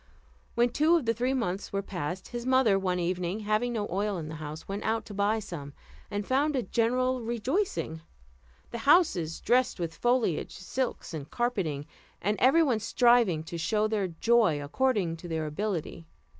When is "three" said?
1.13-1.35